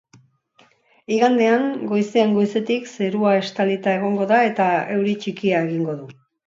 [1.17, 6.15] Igandean, goizean goizetik zerua estalita egongo da eta euri txikia egingo du.